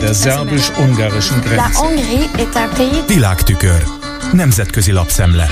der 0.00 0.14
szerbus-ungarischen 0.14 1.40
Grenze. 1.40 1.80
Világtükör. 3.06 3.82
Nemzetközi 4.32 4.92
lapszemle. 4.92 5.48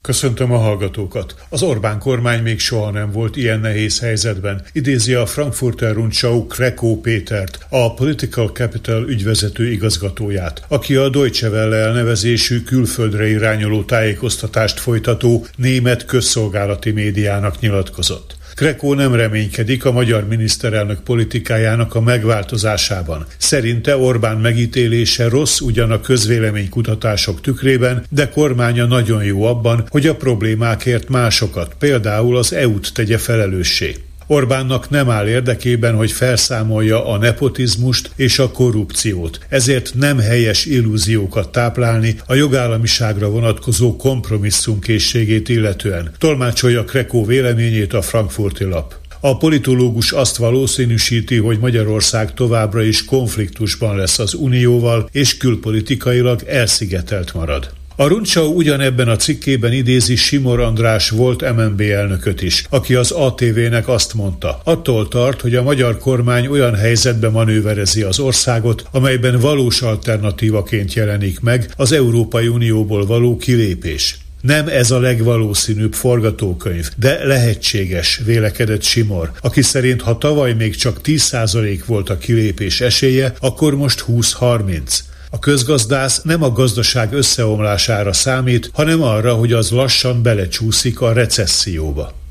Köszöntöm 0.00 0.52
a 0.52 0.58
hallgatókat. 0.58 1.34
Az 1.48 1.62
Orbán 1.62 1.98
kormány 1.98 2.42
még 2.42 2.58
soha 2.58 2.90
nem 2.90 3.10
volt 3.10 3.36
ilyen 3.36 3.60
nehéz 3.60 4.00
helyzetben, 4.00 4.62
idézi 4.72 5.14
a 5.14 5.26
Frankfurter 5.26 5.94
Rundschau 5.94 6.46
Krekó 6.46 7.00
Pétert, 7.00 7.66
a 7.68 7.94
Political 7.94 8.48
Capital 8.48 9.08
ügyvezető 9.08 9.70
igazgatóját, 9.70 10.64
aki 10.68 10.94
a 10.94 11.08
Deutsche 11.08 11.48
Welle 11.48 11.76
elnevezésű 11.76 12.62
külföldre 12.62 13.28
irányuló 13.28 13.82
tájékoztatást 13.82 14.80
folytató 14.80 15.46
német 15.56 16.04
közszolgálati 16.04 16.90
médiának 16.90 17.60
nyilatkozott. 17.60 18.36
Krekó 18.54 18.94
nem 18.94 19.14
reménykedik 19.14 19.84
a 19.84 19.92
magyar 19.92 20.28
miniszterelnök 20.28 21.00
politikájának 21.00 21.94
a 21.94 22.00
megváltozásában. 22.00 23.26
Szerinte 23.36 23.96
Orbán 23.96 24.36
megítélése 24.36 25.28
rossz 25.28 25.60
ugyan 25.60 25.90
a 25.90 26.00
közvéleménykutatások 26.00 27.40
tükrében, 27.40 28.04
de 28.10 28.28
kormánya 28.28 28.86
nagyon 28.86 29.24
jó 29.24 29.42
abban, 29.42 29.86
hogy 29.88 30.06
a 30.06 30.16
problémákért 30.16 31.08
másokat, 31.08 31.74
például 31.78 32.36
az 32.36 32.52
EU-t 32.52 32.94
tegye 32.94 33.18
felelőssé. 33.18 33.94
Orbánnak 34.26 34.90
nem 34.90 35.10
áll 35.10 35.26
érdekében, 35.28 35.94
hogy 35.94 36.12
felszámolja 36.12 37.06
a 37.06 37.18
nepotizmust 37.18 38.10
és 38.16 38.38
a 38.38 38.50
korrupciót, 38.50 39.38
ezért 39.48 39.94
nem 39.94 40.18
helyes 40.18 40.64
illúziókat 40.64 41.52
táplálni 41.52 42.16
a 42.26 42.34
jogállamiságra 42.34 43.30
vonatkozó 43.30 43.96
kompromisszumkészségét 43.96 45.48
illetően. 45.48 46.10
Tolmácsolja 46.18 46.84
Krekó 46.84 47.24
véleményét 47.24 47.92
a 47.92 48.02
frankfurti 48.02 48.64
lap. 48.64 48.94
A 49.20 49.36
politológus 49.36 50.12
azt 50.12 50.36
valószínűsíti, 50.36 51.36
hogy 51.36 51.58
Magyarország 51.58 52.34
továbbra 52.34 52.82
is 52.82 53.04
konfliktusban 53.04 53.96
lesz 53.96 54.18
az 54.18 54.34
Unióval, 54.34 55.08
és 55.12 55.36
külpolitikailag 55.36 56.42
elszigetelt 56.46 57.34
marad. 57.34 57.70
A 57.96 58.06
Runcsau 58.06 58.54
ugyanebben 58.54 59.08
a 59.08 59.16
cikkében 59.16 59.72
idézi 59.72 60.16
Simor 60.16 60.60
András 60.60 61.10
volt 61.10 61.54
MNB 61.56 61.80
elnököt 61.80 62.42
is, 62.42 62.64
aki 62.70 62.94
az 62.94 63.10
ATV-nek 63.10 63.88
azt 63.88 64.14
mondta, 64.14 64.60
attól 64.64 65.08
tart, 65.08 65.40
hogy 65.40 65.54
a 65.54 65.62
magyar 65.62 65.98
kormány 65.98 66.46
olyan 66.46 66.74
helyzetbe 66.74 67.28
manőverezi 67.28 68.02
az 68.02 68.18
országot, 68.18 68.84
amelyben 68.90 69.40
valós 69.40 69.82
alternatívaként 69.82 70.94
jelenik 70.94 71.40
meg 71.40 71.70
az 71.76 71.92
Európai 71.92 72.48
Unióból 72.48 73.06
való 73.06 73.36
kilépés. 73.36 74.18
Nem 74.40 74.68
ez 74.68 74.90
a 74.90 75.00
legvalószínűbb 75.00 75.92
forgatókönyv, 75.92 76.88
de 76.96 77.24
lehetséges, 77.24 78.20
vélekedett 78.24 78.82
Simor, 78.82 79.30
aki 79.40 79.62
szerint 79.62 80.02
ha 80.02 80.18
tavaly 80.18 80.52
még 80.52 80.76
csak 80.76 81.00
10% 81.04 81.80
volt 81.86 82.10
a 82.10 82.18
kilépés 82.18 82.80
esélye, 82.80 83.34
akkor 83.40 83.76
most 83.76 84.04
20-30. 84.08 84.98
A 85.34 85.38
közgazdász 85.38 86.22
nem 86.22 86.42
a 86.42 86.52
gazdaság 86.52 87.12
összeomlására 87.12 88.12
számít, 88.12 88.70
hanem 88.72 89.02
arra, 89.02 89.34
hogy 89.34 89.52
az 89.52 89.70
lassan 89.70 90.22
belecsúszik 90.22 91.00
a 91.00 91.12
recesszióba. 91.12 92.23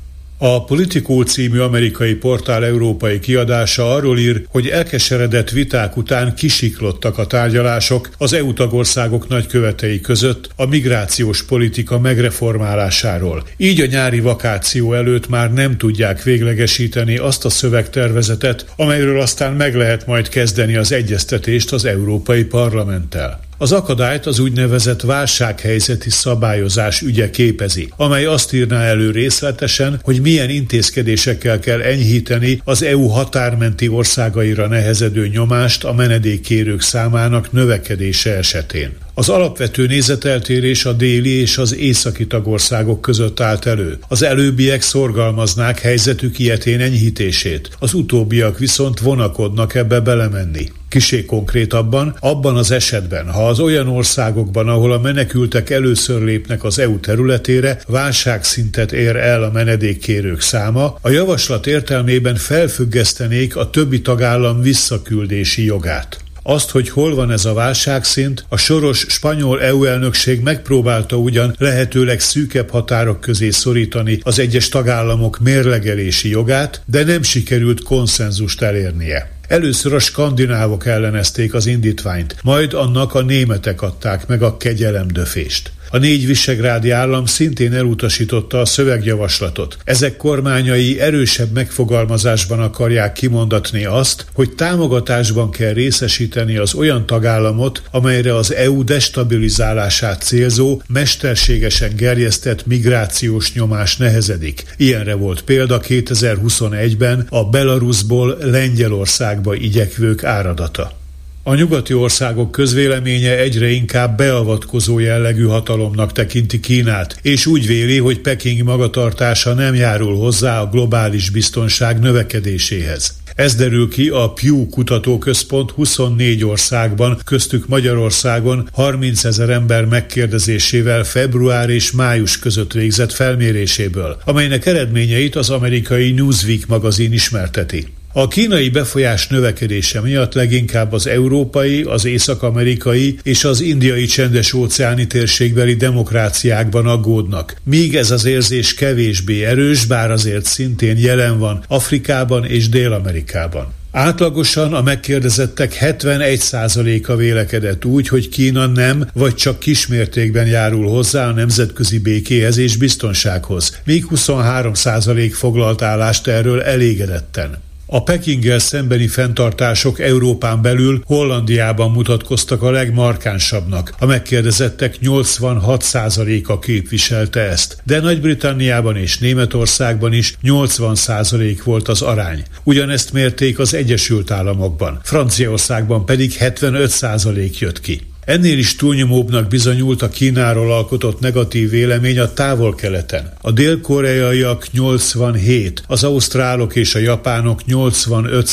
A 0.46 0.64
Politico 0.64 1.22
című 1.22 1.58
amerikai 1.58 2.14
portál 2.14 2.64
európai 2.64 3.18
kiadása 3.18 3.94
arról 3.94 4.18
ír, 4.18 4.46
hogy 4.48 4.68
elkeseredett 4.68 5.50
viták 5.50 5.96
után 5.96 6.34
kisiklottak 6.34 7.18
a 7.18 7.26
tárgyalások 7.26 8.10
az 8.18 8.32
EU 8.32 8.52
tagországok 8.52 9.28
nagykövetei 9.28 10.00
között 10.00 10.50
a 10.56 10.66
migrációs 10.66 11.44
politika 11.44 11.98
megreformálásáról. 11.98 13.46
Így 13.56 13.80
a 13.80 13.86
nyári 13.86 14.20
vakáció 14.20 14.92
előtt 14.92 15.28
már 15.28 15.52
nem 15.52 15.76
tudják 15.76 16.22
véglegesíteni 16.22 17.16
azt 17.16 17.44
a 17.44 17.50
szövegtervezetet, 17.50 18.66
amelyről 18.76 19.20
aztán 19.20 19.52
meg 19.52 19.74
lehet 19.74 20.06
majd 20.06 20.28
kezdeni 20.28 20.76
az 20.76 20.92
egyeztetést 20.92 21.72
az 21.72 21.84
Európai 21.84 22.44
Parlamenttel. 22.44 23.40
Az 23.64 23.72
akadályt 23.72 24.26
az 24.26 24.38
úgynevezett 24.38 25.00
válsághelyzeti 25.00 26.10
szabályozás 26.10 27.00
ügye 27.00 27.30
képezi, 27.30 27.88
amely 27.96 28.24
azt 28.24 28.52
írná 28.52 28.82
elő 28.82 29.10
részletesen, 29.10 30.00
hogy 30.02 30.20
milyen 30.20 30.50
intézkedésekkel 30.50 31.58
kell 31.58 31.80
enyhíteni 31.80 32.60
az 32.64 32.82
EU 32.82 33.06
határmenti 33.06 33.88
országaira 33.88 34.66
nehezedő 34.66 35.28
nyomást 35.28 35.84
a 35.84 35.92
menedékkérők 35.92 36.80
számának 36.80 37.52
növekedése 37.52 38.36
esetén. 38.36 39.03
Az 39.16 39.28
alapvető 39.28 39.86
nézeteltérés 39.86 40.84
a 40.84 40.92
déli 40.92 41.30
és 41.30 41.58
az 41.58 41.74
északi 41.74 42.26
tagországok 42.26 43.00
között 43.00 43.40
állt 43.40 43.66
elő. 43.66 43.98
Az 44.08 44.22
előbbiek 44.22 44.82
szorgalmaznák 44.82 45.80
helyzetük 45.80 46.38
ilyetén 46.38 46.80
enyhítését, 46.80 47.70
az 47.78 47.94
utóbbiak 47.94 48.58
viszont 48.58 49.00
vonakodnak 49.00 49.74
ebbe 49.74 50.00
belemenni. 50.00 50.72
Kisé 50.88 51.24
konkrétabban, 51.24 52.16
abban 52.20 52.56
az 52.56 52.70
esetben, 52.70 53.30
ha 53.30 53.48
az 53.48 53.60
olyan 53.60 53.88
országokban, 53.88 54.68
ahol 54.68 54.92
a 54.92 55.00
menekültek 55.00 55.70
először 55.70 56.22
lépnek 56.22 56.64
az 56.64 56.78
EU 56.78 57.00
területére, 57.00 57.80
válságszintet 57.86 58.92
ér 58.92 59.16
el 59.16 59.42
a 59.42 59.50
menedékkérők 59.50 60.40
száma, 60.40 60.98
a 61.00 61.10
javaslat 61.10 61.66
értelmében 61.66 62.36
felfüggesztenék 62.36 63.56
a 63.56 63.70
többi 63.70 64.00
tagállam 64.00 64.60
visszaküldési 64.60 65.64
jogát. 65.64 66.23
Azt, 66.46 66.70
hogy 66.70 66.88
hol 66.88 67.14
van 67.14 67.30
ez 67.30 67.44
a 67.44 67.52
válságszint, 67.52 68.44
a 68.48 68.56
soros 68.56 68.98
spanyol 69.08 69.62
EU 69.62 69.84
elnökség 69.84 70.40
megpróbálta 70.40 71.16
ugyan 71.16 71.54
lehetőleg 71.58 72.20
szűkebb 72.20 72.70
határok 72.70 73.20
közé 73.20 73.50
szorítani 73.50 74.18
az 74.22 74.38
egyes 74.38 74.68
tagállamok 74.68 75.38
mérlegelési 75.38 76.28
jogát, 76.28 76.82
de 76.86 77.04
nem 77.04 77.22
sikerült 77.22 77.82
konszenzust 77.82 78.62
elérnie. 78.62 79.30
Először 79.48 79.94
a 79.94 79.98
skandinávok 79.98 80.86
ellenezték 80.86 81.54
az 81.54 81.66
indítványt, 81.66 82.36
majd 82.42 82.72
annak 82.72 83.14
a 83.14 83.22
németek 83.22 83.82
adták 83.82 84.26
meg 84.26 84.42
a 84.42 84.56
kegyelemdöfést. 84.56 85.72
A 85.94 85.98
négy 85.98 86.26
visegrádi 86.26 86.90
állam 86.90 87.26
szintén 87.26 87.72
elutasította 87.72 88.60
a 88.60 88.64
szövegjavaslatot. 88.64 89.76
Ezek 89.84 90.16
kormányai 90.16 91.00
erősebb 91.00 91.52
megfogalmazásban 91.52 92.60
akarják 92.60 93.12
kimondatni 93.12 93.84
azt, 93.84 94.26
hogy 94.32 94.54
támogatásban 94.54 95.50
kell 95.50 95.72
részesíteni 95.72 96.56
az 96.56 96.74
olyan 96.74 97.06
tagállamot, 97.06 97.82
amelyre 97.90 98.36
az 98.36 98.54
EU 98.54 98.84
destabilizálását 98.84 100.22
célzó, 100.22 100.82
mesterségesen 100.86 101.96
gerjesztett 101.96 102.66
migrációs 102.66 103.52
nyomás 103.52 103.96
nehezedik. 103.96 104.64
Ilyenre 104.76 105.14
volt 105.14 105.42
példa 105.42 105.80
2021-ben 105.88 107.26
a 107.28 107.44
Belarusból 107.44 108.36
Lengyelországba 108.40 109.54
igyekvők 109.54 110.24
áradata. 110.24 111.02
A 111.46 111.54
nyugati 111.54 111.94
országok 111.94 112.50
közvéleménye 112.50 113.38
egyre 113.38 113.68
inkább 113.68 114.16
beavatkozó 114.16 114.98
jellegű 114.98 115.44
hatalomnak 115.44 116.12
tekinti 116.12 116.60
Kínát, 116.60 117.18
és 117.22 117.46
úgy 117.46 117.66
véli, 117.66 117.98
hogy 117.98 118.20
Peking 118.20 118.62
magatartása 118.62 119.54
nem 119.54 119.74
járul 119.74 120.16
hozzá 120.16 120.60
a 120.60 120.68
globális 120.68 121.30
biztonság 121.30 121.98
növekedéséhez. 121.98 123.16
Ez 123.34 123.54
derül 123.54 123.88
ki 123.88 124.08
a 124.08 124.32
Pew 124.32 124.68
Kutatóközpont 124.68 125.70
24 125.70 126.44
országban, 126.44 127.18
köztük 127.24 127.68
Magyarországon 127.68 128.68
30 128.72 129.24
ezer 129.24 129.50
ember 129.50 129.84
megkérdezésével 129.84 131.04
február 131.04 131.68
és 131.68 131.92
május 131.92 132.38
között 132.38 132.72
végzett 132.72 133.12
felméréséből, 133.12 134.16
amelynek 134.24 134.66
eredményeit 134.66 135.36
az 135.36 135.50
amerikai 135.50 136.10
Newsweek 136.10 136.66
magazin 136.66 137.12
ismerteti. 137.12 137.86
A 138.16 138.28
kínai 138.28 138.68
befolyás 138.68 139.26
növekedése 139.26 140.00
miatt 140.00 140.34
leginkább 140.34 140.92
az 140.92 141.06
európai, 141.06 141.82
az 141.82 142.04
észak-amerikai 142.04 143.18
és 143.22 143.44
az 143.44 143.60
indiai 143.60 144.04
csendes 144.04 144.52
óceáni 144.52 145.06
térségbeli 145.06 145.74
demokráciákban 145.74 146.86
aggódnak, 146.86 147.56
míg 147.64 147.96
ez 147.96 148.10
az 148.10 148.24
érzés 148.24 148.74
kevésbé 148.74 149.44
erős, 149.44 149.84
bár 149.84 150.10
azért 150.10 150.44
szintén 150.44 150.98
jelen 150.98 151.38
van 151.38 151.64
Afrikában 151.68 152.44
és 152.44 152.68
Dél-Amerikában. 152.68 153.72
Átlagosan 153.90 154.74
a 154.74 154.82
megkérdezettek 154.82 155.78
71%-a 155.80 157.16
vélekedett 157.16 157.84
úgy, 157.84 158.08
hogy 158.08 158.28
Kína 158.28 158.66
nem 158.66 159.08
vagy 159.12 159.34
csak 159.34 159.58
kismértékben 159.58 160.46
járul 160.46 160.88
hozzá 160.88 161.28
a 161.28 161.32
nemzetközi 161.32 161.98
békéhez 161.98 162.56
és 162.56 162.76
biztonsághoz, 162.76 163.80
míg 163.84 164.04
23% 164.14 165.30
foglalt 165.32 165.82
állást 165.82 166.26
erről 166.26 166.62
elégedetten. 166.62 167.62
A 167.86 168.02
Pekinggel 168.02 168.58
szembeni 168.58 169.06
fenntartások 169.06 170.00
Európán 170.00 170.62
belül 170.62 171.02
Hollandiában 171.06 171.90
mutatkoztak 171.90 172.62
a 172.62 172.70
legmarkánsabbnak. 172.70 173.94
A 173.98 174.06
megkérdezettek 174.06 174.96
86%-a 175.02 176.58
képviselte 176.58 177.40
ezt, 177.40 177.76
de 177.84 178.00
Nagy-Britanniában 178.00 178.96
és 178.96 179.18
Németországban 179.18 180.12
is 180.12 180.36
80% 180.42 181.58
volt 181.64 181.88
az 181.88 182.02
arány. 182.02 182.42
Ugyanezt 182.62 183.12
mérték 183.12 183.58
az 183.58 183.74
Egyesült 183.74 184.30
Államokban, 184.30 185.00
Franciaországban 185.02 186.04
pedig 186.04 186.36
75% 186.40 187.58
jött 187.58 187.80
ki. 187.80 188.00
Ennél 188.24 188.58
is 188.58 188.76
túlnyomóbbnak 188.76 189.48
bizonyult 189.48 190.02
a 190.02 190.08
Kínáról 190.08 190.72
alkotott 190.72 191.20
negatív 191.20 191.70
vélemény 191.70 192.18
a 192.18 192.32
távol-keleten. 192.32 193.32
A 193.40 193.50
dél-koreaiak 193.50 194.66
87, 194.72 195.82
az 195.86 196.04
ausztrálok 196.04 196.76
és 196.76 196.94
a 196.94 196.98
japánok 196.98 197.64
85 197.64 198.46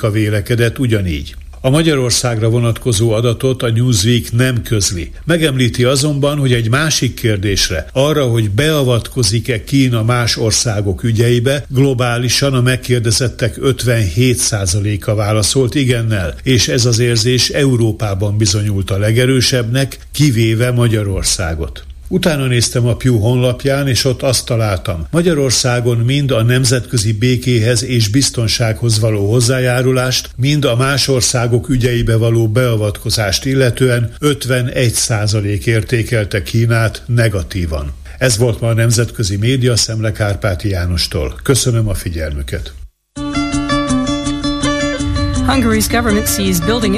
a 0.00 0.10
vélekedett 0.10 0.78
ugyanígy. 0.78 1.34
A 1.64 1.70
Magyarországra 1.70 2.48
vonatkozó 2.48 3.10
adatot 3.10 3.62
a 3.62 3.70
Newsweek 3.70 4.32
nem 4.32 4.62
közli. 4.62 5.10
Megemlíti 5.24 5.84
azonban, 5.84 6.38
hogy 6.38 6.52
egy 6.52 6.68
másik 6.68 7.14
kérdésre, 7.14 7.86
arra, 7.92 8.24
hogy 8.24 8.50
beavatkozik-e 8.50 9.64
Kína 9.64 10.02
más 10.02 10.36
országok 10.36 11.02
ügyeibe, 11.02 11.64
globálisan 11.68 12.54
a 12.54 12.60
megkérdezettek 12.60 13.56
57%-a 13.60 15.14
válaszolt 15.14 15.74
igennel, 15.74 16.34
és 16.42 16.68
ez 16.68 16.84
az 16.84 16.98
érzés 16.98 17.48
Európában 17.48 18.36
bizonyult 18.36 18.90
a 18.90 18.98
legerősebbnek, 18.98 19.98
kivéve 20.12 20.70
Magyarországot. 20.70 21.84
Utána 22.12 22.46
néztem 22.46 22.86
a 22.86 22.96
Pew 22.96 23.18
honlapján, 23.18 23.88
és 23.88 24.04
ott 24.04 24.22
azt 24.22 24.46
találtam. 24.46 25.06
Magyarországon 25.10 25.96
mind 25.98 26.30
a 26.30 26.42
nemzetközi 26.42 27.12
békéhez 27.12 27.84
és 27.84 28.08
biztonsághoz 28.08 29.00
való 29.00 29.30
hozzájárulást, 29.30 30.30
mind 30.36 30.64
a 30.64 30.76
más 30.76 31.08
országok 31.08 31.68
ügyeibe 31.68 32.16
való 32.16 32.48
beavatkozást 32.48 33.44
illetően 33.44 34.12
51% 34.20 35.64
értékelte 35.64 36.42
Kínát 36.42 37.02
negatívan. 37.06 37.92
Ez 38.18 38.36
volt 38.36 38.60
ma 38.60 38.68
a 38.68 38.74
Nemzetközi 38.74 39.36
Média 39.36 39.76
Szemle 39.76 40.12
Kárpáti 40.12 40.68
Jánostól. 40.68 41.34
Köszönöm 41.42 41.88
a 41.88 41.94
figyelmüket. 41.94 42.72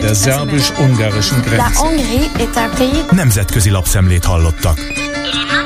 Der 0.00 0.14
szerbus-ungarischen 0.14 1.40
Grenze. 1.40 1.64
Nemzetközi 3.10 3.70
lapszemlét 3.70 4.24
hallottak. 4.24 5.03
Thank 5.24 5.52
you. 5.52 5.63